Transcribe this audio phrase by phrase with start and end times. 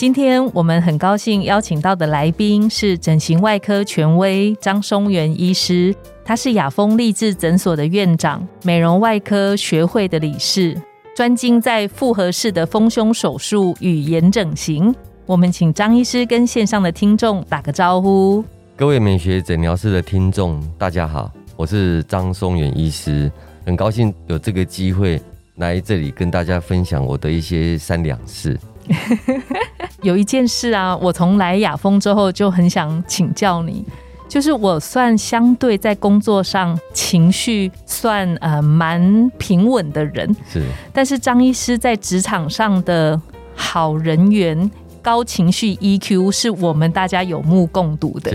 [0.00, 10.74] 今天我们很高兴邀请到的来宾是整形外科权威张松元医师，他是雅风励志诊所的院长，美容外科学会的理事，
[11.14, 14.94] 专精在复合式的丰胸手术与眼整形。
[15.26, 18.42] 我们请张医师跟线上的听众打个招呼。
[18.76, 23.30] 各位美学诊疗室的听众，大家好，我是张松元医师，
[23.66, 25.20] 很高兴有这个机会
[25.56, 28.58] 来这里跟大家分享我的一些三两事。
[30.02, 33.84] 有一件事啊，我从来雅风之后就很想请教你，
[34.28, 43.20] 就是我算相对在工作上情绪算呃蛮平稳的人，是，但是张医师在职场上的
[43.54, 44.70] 好人缘、
[45.02, 48.32] 高情绪 EQ 是我们大家有目共睹的。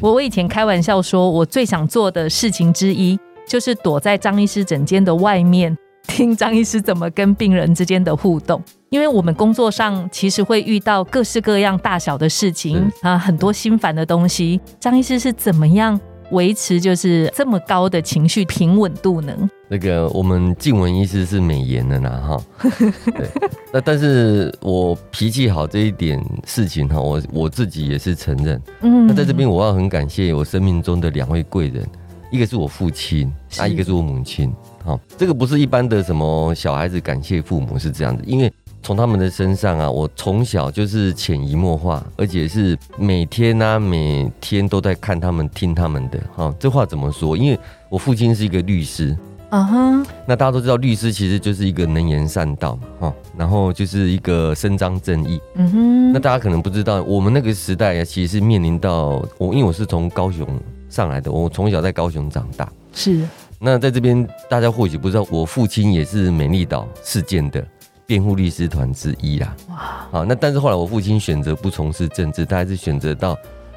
[0.00, 5.76] 我我以前开玩笑说，我最想做的事情之一，就是躲在张医师诊间的外面。
[6.06, 8.62] 听张医师怎么跟病人之间的互动，
[8.94, 14.60] 因为我们工作上其实会遇到各式各样大小的事情啊，很多心烦的东西。
[14.78, 19.36] 张医师是怎么样维持就是这么高的情绪平稳度呢？
[19.66, 23.28] 那个我们静文医师是美颜的呢，哈， 对，
[23.72, 28.62] 那但是我脾气好这一点事情哈，我我自己也是承认。
[28.82, 31.84] 嗯，那在这边我要很感谢我生命中的两位贵人，
[32.30, 34.54] 一个是我父亲，啊，一个是我母亲。
[34.84, 38.52] 好，这个不是一般的什么小孩子感谢父母是这样子，因为
[38.84, 46.20] 从他们的身上啊，我从小就是潜移默化，而且是每天啊，每天都在看他们、听他们的。
[46.36, 47.34] 哈，这话怎么说？
[47.34, 49.16] 因为我父亲是一个律师，
[49.48, 55.40] 啊哈，那大家都知道，律师其实就是一个能言善道嘛，哈，然后就是一个伸张正义。
[55.54, 60.46] 嗯哼，那大家可能不知道，我们那个时代啊，其实是面临到我，因为我是从高雄
[60.90, 63.26] 上来的，我从小在高雄长大，是。
[63.60, 67.66] 那在这边，大家或许不知道，我父亲也是美丽岛事件的
[68.06, 69.56] 辩护律师团之一啦。
[69.68, 73.36] 哇，好，那但是后来我父亲选择不从事政治，他还是选择到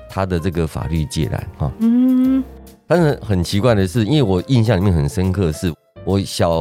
[0.10, 1.48] 他的这个法律界来。
[1.58, 2.44] 哈，嗯，
[2.86, 5.74] 但是很奇怪的是，因为我印象里面很深刻，是
[6.06, 6.52] 我小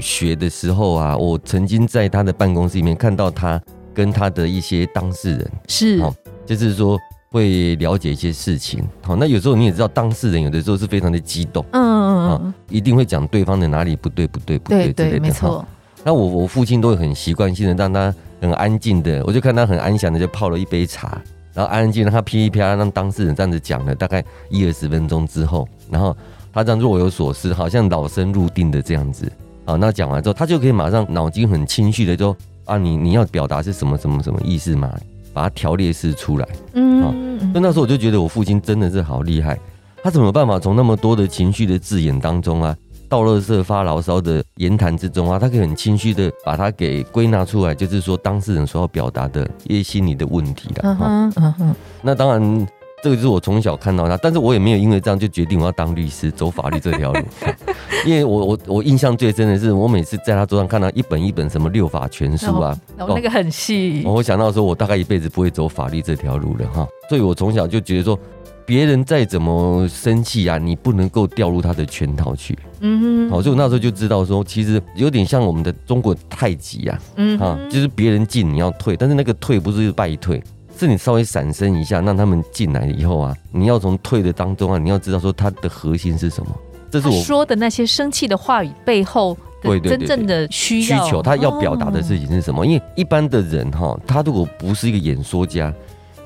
[0.00, 3.60] 学的时候啊，我曾经在他的办公室里面看到他
[3.92, 6.00] 跟他的一些当事人，是，
[6.46, 6.98] 就是说。
[7.34, 15.66] 会了解一些事情，好，那有时候你也知道，当事人有的时候是非常的激动，嗯嗯嗯，一定会讲对方的哪里不对，不对，不对，对，没错。
[16.04, 21.20] 那我我父亲都会很习惯性的让他很安静的，我就看他很安详的就泡了一杯茶，
[21.54, 26.14] 然后安安静让他噼里啪啦让当事人这样子讲了大概一二十分钟之后，然后
[26.52, 29.32] 他这样若有所思，好像老生入定的这样子，
[29.64, 32.36] 好，那讲完之后，他就可以马上脑筋很清晰的说
[32.66, 34.92] 啊，你你要表达是什么什么什么意思嘛？
[35.32, 39.58] 把它条列式出来，嗯，那那时候我就觉得我父亲真的是好厉害，
[40.00, 42.76] 他怎么办法从那么多的情绪的字眼当中啊，
[43.14, 52.66] 到乐色发牢骚的言谈之中啊，他可以很清晰的把它给归纳出来，就是说当事人所要表达的一些心理的问题了，嗯嗯，那当然。
[53.02, 57.20] 这个就是我从小看到他，但是我也没有因为这样就决定我要当律师，走法律这条路。
[58.06, 64.02] 因为我我我印象最深的是，我每次在他桌上看到一本一本什么六法全书啊，哦，那个很细。
[64.06, 66.88] 我会想到说，我大概一辈子不会走法律这条路了哈。
[67.06, 68.18] 所以我从小就觉得说，
[68.66, 72.58] 别人再怎么生气啊，你不能够掉入他的圈套去。
[72.80, 73.30] 嗯哼。
[73.30, 80.42] 好，所以我那时候就知道说，其实有点像我们的中国太极啊，嗯，哈，就是别人进你要退，但是那个退不是败退。
[80.76, 86.50] 是你稍微闪身一下，让他们进来以后啊，你要从退的当中啊，你要知道说他的核心是什么。
[86.90, 92.66] 这是我说的那些生气的话语背后的真正的需需求，他要表达的事情是什么？
[92.66, 95.72] 因为一般的人哈，他如果不是一个演说家，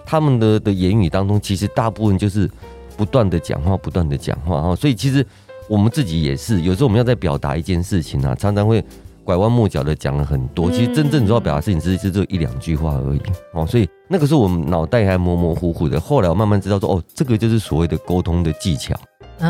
[0.09, 2.51] 他们的的言语当中其实大部分就是
[2.97, 4.75] 不断的讲话，不断的讲话哈。
[4.75, 5.25] 所以其实
[5.69, 8.83] 我们自己也是，有时候我们要在表达一件事情啊，常常会。
[9.29, 13.21] 拐弯抹角的讲了很多，其实真正主要表达事情只是这一两句话而已
[13.53, 16.01] 哦，所以那个时候我们脑袋还模模糊糊的。
[16.01, 18.99] 后来我慢慢知道说，哦，这个就是所谓的沟通的技巧。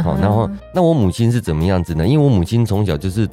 [0.03, 2.05] 好，然后那我母亲是怎么样子呢？
[2.05, 3.25] 因为我母亲从小就是，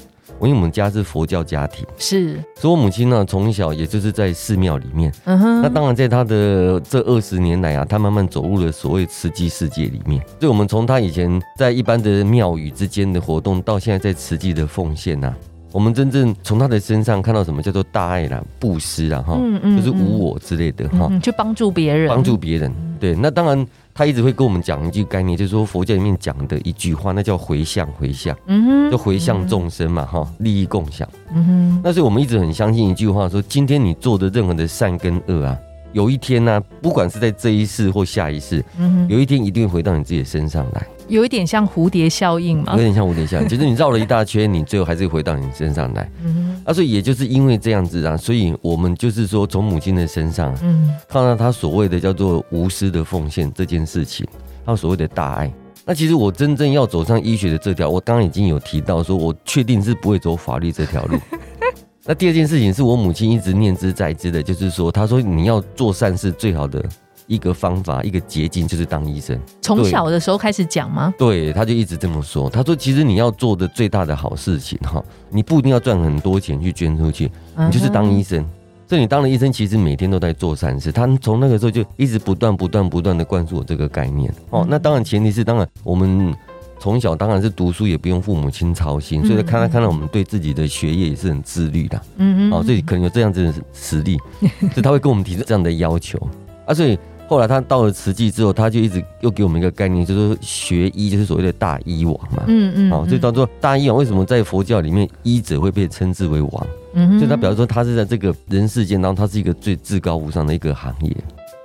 [0.42, 5.12] 因为我们家是佛教家庭，是，所以我母亲呢从小也就是在寺庙里面。
[5.24, 10.22] 嗯哼，那当然在她的这二十年来啊，她慢慢走入了所谓慈济世界里面。
[10.40, 15.34] 所以我们从她以前在一般的庙宇之间的活动，到现在在慈济的奉献呐。
[15.72, 22.72] 我们真正从他的身上看到什么叫做大爱啦、布施啦，哈，嗯嗯就是无我之类的哈，嗯，去帮助别人，帮助别人。
[22.98, 31.07] 对，那当然他一直会跟我们讲一句概念，就是说佛教里面讲的一句话，那叫回向，回向，嗯哼，就回向众生嘛，哈，利益共享。
[31.33, 35.57] 嗯哼，那所以我们一直很相信一句话，说今天你做的任何的善跟恶啊，
[35.94, 40.86] 有一天呢、不管是在这一世或下一世，嗯哼，有一天一定会回到你自己的身上来。
[41.07, 46.10] 有一点像蝴蝶效应嘛有，点像蝴蝶效应， 其实你绕了一大圈，你最后还是回到你身上来。
[46.24, 54.25] 嗯啊，所以也就是因为这样子啊，所以我们就是说，从母亲的身上啊嗯看到她所谓的叫做无私的奉献这件事情，
[54.66, 55.54] 还有所谓的大爱。
[55.86, 61.19] 那其实我真正要走上医学的这条，我刚刚已经有提到，说我确定是不会走法律这条路。
[62.08, 66.84] 那第二件事情是我母亲一直念之在之的，就是说，她说你要做善事，最好的
[67.27, 69.39] 一个方法、一个捷径就是当医生。
[69.62, 71.13] 从小的时候开始讲吗？
[71.18, 72.50] 对，他就一直这么说。
[72.50, 78.45] 他说，其实你要做的最大的好事情哈，你不一定要赚很多钱去捐出去，你就是当医生。
[78.88, 80.92] 所以你当了医生，其实每天都在做善事。
[80.92, 84.31] 他从那个时候就一直不断、不断、不断的灌输我这个概念。
[84.51, 86.31] 哦，那当然前提是，当然我们
[86.80, 92.00] 从小当然是读书，也不用父母亲操心，所以看他看到我们对自己的学业也是很自律的。
[92.18, 94.19] 嗯哦，所以可能有这样子的实力，
[94.60, 96.19] 所以他会跟我们提出这样的要求
[96.68, 96.72] 啊。
[96.72, 96.95] 所以
[97.27, 102.44] 后来他到了慈济之后，他就一直又给我们一个概念，就是说学医就是所谓的大医王嘛。
[102.48, 103.98] 嗯嗯，哦，所以叫做大医王。
[103.98, 106.68] 为什么在佛教里面医者会被称之为王？
[106.94, 111.16] 嗯所以他表示说，他是在这个人世间当中，他是一个最至高无上的一个行业。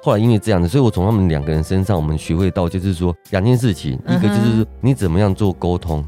[0.02, 6.04] 后来因为这样的，所以我从他们两个人身上，我们学会到就是说两件事情，一个就是说你怎么样做沟通，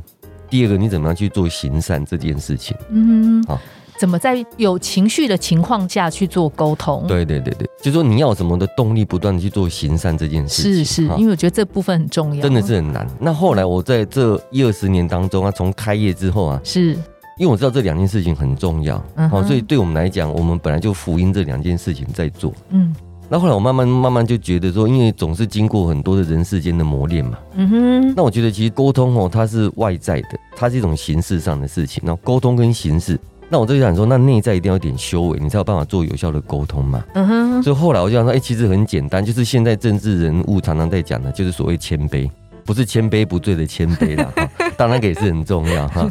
[0.49, 2.77] 第二个你怎么样去做行善这件事情。
[2.91, 3.61] 嗯好
[4.03, 10.75] 怎么在有情绪的情况下去做沟通？，对对对对，就说你要什么的动力，不断的去做行善这件事情。
[10.75, 13.07] 是是，因为我觉得这部分很重要，真的是很难。
[13.21, 16.95] 那后来我在这一二十年当中啊，从开业之后啊，是
[17.39, 22.53] 因为我知道这两件事情很重要，好、嗯哦所以对我们来讲，我们本来就福音这两件事情在做。
[22.71, 22.93] 嗯
[23.29, 32.03] 那后来我慢慢慢慢就觉得说，因为总是经过很多的人世间的磨练嘛，嗯哼，那我觉得其实沟通哦，它是外在的，它是一种形式上的事情。
[32.05, 33.19] 那沟通跟形式，
[33.53, 37.05] 那我就想说，那内在一定要有点修为，你才有办法做有效的沟通嘛。
[37.13, 42.31] 嗯哼，所以后来我就想说，哎、其实很简单，就是现在政治人物常常在讲的，就是所谓谦卑，
[42.65, 44.33] 不是谦卑不对的谦卑啦，
[44.79, 46.11] 当然那也是很重要哈。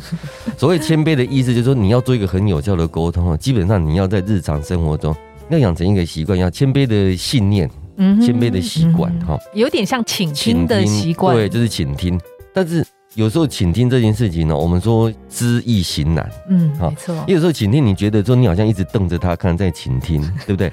[0.55, 5.15] 所谓谦卑的意思，就是说你要做一个很有效的沟通哦，基本上你要在日常生活中
[5.49, 7.67] 要养成一个习惯，要谦卑的信念、
[7.97, 12.21] 谦卑的习惯哈，有点像倾听的习惯，对，就是倾听。
[12.53, 12.85] 但是
[13.15, 20.71] 有时候倾听这件事情呢，我们说知易行难，嗯，好没错，有时候倾听，你觉得说你好像一直瞪着他看，在倾听， 对不对？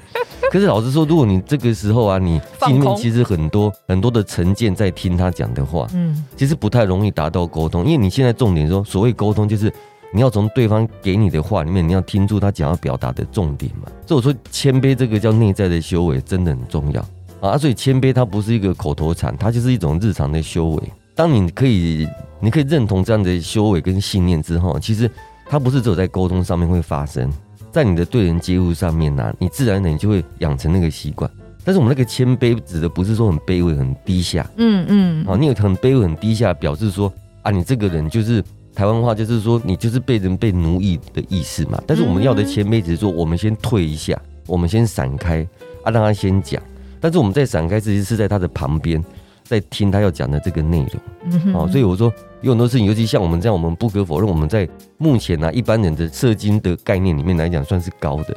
[0.49, 7.85] 可是老实说，如果你这个时候啊，你心里面其实很多很多的成见在听他讲的话，嗯其实不太容易达到沟通。
[7.85, 9.71] 因为你现在重点说，所谓沟通就是
[10.13, 13.91] 你要从对方给你的话里面，你要听出他想要表达的重点嘛。
[14.07, 17.05] 所以我说谦卑这个叫内在的修为，真的很重要
[17.41, 17.57] 啊。
[17.57, 20.83] 所以谦卑它不是一个口头禅，它就是一种日常的修为。
[21.13, 22.07] 当你可以
[22.39, 25.09] 你可以认同这样的修为跟信念之后，其实
[25.45, 27.31] 它不是只有在沟通上面会发生，
[27.71, 31.29] 在你的对人接物上面呢、啊你自然的你就会养成那个习惯。
[31.63, 38.43] 但是我们那个谦卑指的不是说很卑微、很低下，嗯嗯，啊，你有很卑微、很低下，表示说啊，你这个人就是
[38.73, 41.79] 台湾话，就是说你就是被人被奴役的意思嘛。
[41.85, 45.45] 但是我们要的谦卑只是说，我们先退一下，我们先闪开
[45.83, 46.59] 啊，让他先讲。
[46.99, 49.03] 但是我们在闪开，其实是在他的旁边，
[49.43, 51.53] 在听他要讲的这个内容。
[51.53, 52.11] 哦，所以我说
[52.41, 54.67] 有很多事情，尤其像我们这样，我们不可否认，我们在
[54.97, 58.35] 目前呢、啊、一般人的射精的概念里面来讲，算是高的。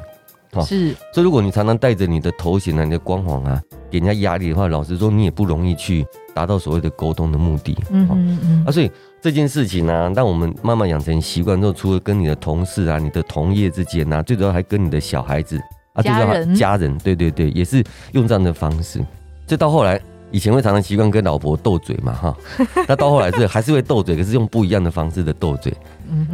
[0.52, 6.04] 哈是所以如果你常常带着你的头衔啊、你的光环啊，给人家压力的话，老实说，你也不容易去
[6.34, 7.74] 达到所谓的沟通的目的。
[7.90, 8.90] 嗯好哼嗯啊，所以
[9.22, 15.58] 这件事情呢、让我们慢慢养成习惯之后，除了跟你的同事啊、你的同业之间啊，最主要还跟你的小孩子
[15.94, 17.82] 啊，最主要还家人家人，对对对，也是
[18.12, 19.02] 用这样的方式。
[19.46, 19.98] 这到后来，
[20.32, 22.36] 以前会常常习惯跟老婆斗嘴嘛，哈，
[22.88, 25.72] 那到后来是还是会斗嘴，可是用不一样的方式的斗嘴。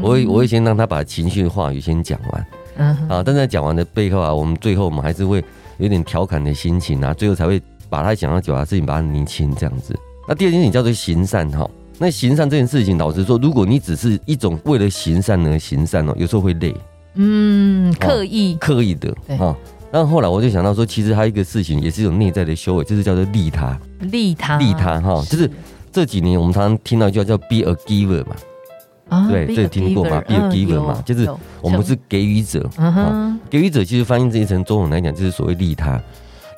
[0.01, 2.47] 我会我会先让他把情绪的话语先讲完。
[3.09, 5.45] 啊，但在讲完的背后啊，我们最后我们还是会
[5.79, 9.95] 有点调侃的心情啊，最后才会把他想要表达的事情把它厘清这样子。
[10.29, 16.75] 那第二件事情叫做行善哈，那行善这件事情，老实说，如果你只是一种为了行善而行善哦，有时候会累，
[17.15, 19.57] 嗯刻意刻意的对啊。
[19.91, 23.79] 但后来我就想到说，其实还有一个事情也是一种内在的修为，就是叫做利他。
[24.01, 25.51] 利他利他哈就是
[25.91, 28.37] 这几年我们常常听到一句话叫 be a giver 嘛，
[29.09, 32.69] 啊对这听过吗 be a 嗯 giver 嘛就是有我们是给予者。
[32.77, 36.01] 嗯哼给予者其实翻译这一层中文来讲，就是所谓利他，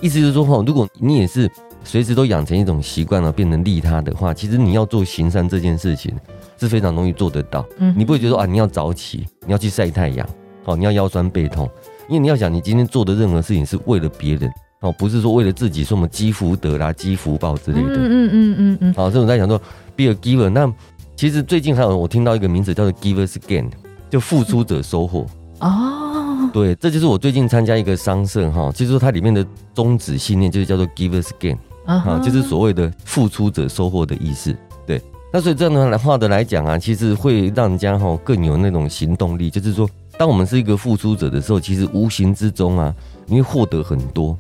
[0.00, 1.48] 意思就是说哈，如果你也是
[1.84, 6.12] 随时都养成一种习惯了，变成利他的话，其实你要做行善这件事情
[6.58, 7.64] 是非常容易做得到。
[7.78, 10.28] 嗯你不会觉得说啊，你要早起，你要去晒太阳，
[10.64, 11.70] 哦，你要腰酸背痛，
[12.10, 14.50] 因为你要想，你今天做的任何事情是为了别人，
[14.80, 17.94] 哦，不是说为了自己，说什么积福德啦、积福报之类的。
[17.94, 19.56] 嗯嗯嗯嗯嗯，好，这种在讲说
[19.96, 20.50] be a giver。
[20.50, 20.70] 那
[21.14, 23.70] 其实最近还有我听到一个名词叫做 givers gain，
[24.10, 25.24] 就付出者收获。
[25.60, 34.56] 哦，对，这就是我最近参加一个商社哈，就是说它里面的宗旨信念就是叫做 givers gain 啊啊，就是所谓的付出者收获的意思。
[34.86, 35.00] 对，
[35.32, 39.88] 那所以这样的话的来讲啊，其实会让人家哈更有那种行动力，就是说，
[40.20, 44.36] 当我们是一个付出者的时候，其实无形之中啊，你会获得很多。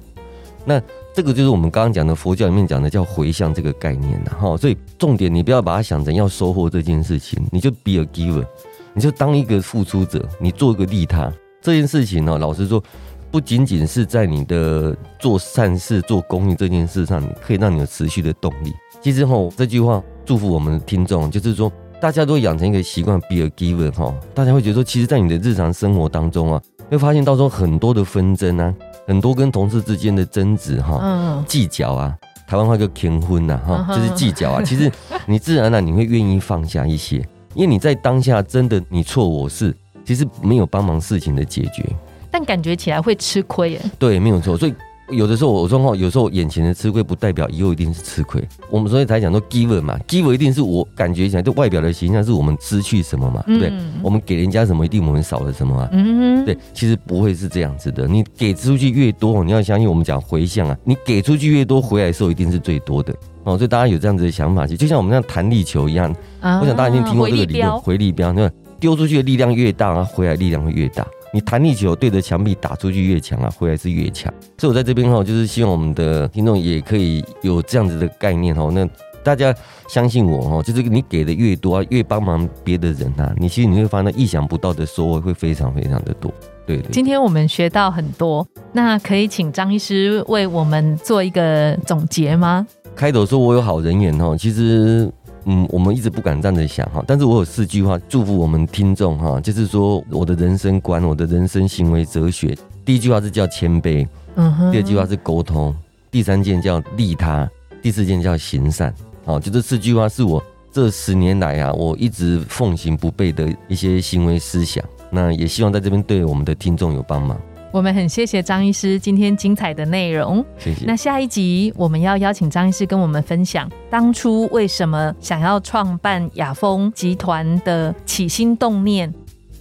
[0.62, 0.78] 那
[1.14, 8.44] 这个就是我们刚刚讲的佛教里面讲的叫回向这个概念然哈，所以重点你不要把它想成要收获这件事情，你就 be a giver，
[8.92, 11.32] 你就当一个付出者，你做一个利他
[11.62, 12.36] 这件事情呢。
[12.36, 12.84] 老实说，
[13.30, 18.70] 不仅仅是在你的做善事、做公益这件事上，可以让你有持续的动力。
[19.00, 28.74] 其实哈，这句话祝福我们的听众，就是说大家都养成一个习惯，be a giver 哈，大家会觉得说，其实，在你的日常生活当中啊，会发现到时候很多的纷争啊，
[29.06, 30.98] 很多跟同事之间的争执哈。
[31.02, 32.16] 嗯，计较啊，
[32.48, 34.62] 台湾话叫乾婚呐，哈，就是计较啊。
[34.64, 34.90] 其实
[35.26, 37.16] 你自然而然你会愿意放下一些，
[37.54, 41.84] 因为你在当下真的你错我是，其实没有帮忙事情的解决。
[42.30, 43.80] 但感觉起来会吃亏耶。
[43.98, 44.56] 对，没有错。
[44.56, 44.74] 所以
[45.10, 48.42] 有的时候我说哈，有时候眼前的吃亏不代表以后一定是吃亏。
[48.70, 53.72] 我们所以才讲说 giver 嘛，giver 一定是我感觉起来，就外表的形象是我们失去什么嘛，对不对？
[54.02, 55.88] 我们给人家什么，一定我们少了什么啊。
[55.92, 58.06] 嗯，对，其实不会是这样子的。
[58.06, 63.14] 你给出去越多，你要相信我们讲回向啊，你给出去越多，回来的时候一定是最多的
[63.44, 63.56] 哦。
[63.56, 71.06] 所以大家有这样子的想法，就像我们像弹力球一样，啊我想大家已经听过这个理论，回力镖回力镖，那丢出去的力量越大啊，回来力量会越大。
[71.32, 74.32] 你弹力球对着墙壁打出去越强啊，回来是越强。
[74.58, 78.70] 所以我在这边哈，就是希望我们的听众也可以有这样子的概念哦。
[78.72, 78.88] 那
[79.22, 79.54] 大家
[79.86, 86.32] 相信我哦，就是你给的越多啊，越帮忙别的人啊，你其实你会发现意想不到的收获会非常非常的多。
[86.66, 86.90] 对对。
[86.90, 92.66] 今天我们学到很多，那可以请张医师为我们做一个总结吗？
[92.96, 95.10] 开头说我有好人缘哈，其实
[95.52, 102.56] 嗯，我们一直不敢这样子想哈，但是我有四句话祝福我们听众哈，就是说我的人生观、我的人生行为哲学。
[102.84, 105.74] 第一句话是叫谦卑，嗯哼第二句话是沟通，
[106.08, 107.50] 第三件叫利他，
[107.82, 108.94] 第四件叫行善。
[109.24, 110.40] 好，就这四句话是我
[110.70, 114.84] 这十年来啊，我一直奉行不悖的一些行为思想。
[115.10, 117.36] 那也希望在这边对我们的听众有帮忙，
[117.72, 120.44] 我们很谢谢张医师今天精彩的内容。
[120.58, 120.96] 谢谢那。
[120.96, 129.12] 下一集我们要邀请张医师跟我们分享当初为什么想要创办雅丰集团的起心动念，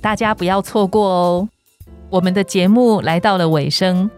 [0.01, 1.49] 大家不要错过哦。
[2.09, 4.09] 我们的节目来到了尾声，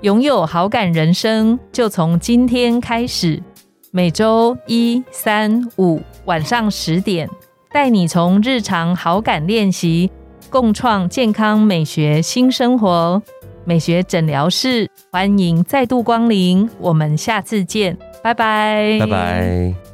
[0.00, 3.42] 拥有好感人生就从今天开始，
[3.90, 7.28] 每周一、三、五晚上十点，
[7.70, 10.10] 带你从日常好感练习，
[10.50, 13.22] 共创健康美学新生活。
[13.64, 19.85] 美学诊疗室，欢迎再度光临，我们下次见，拜拜，拜拜。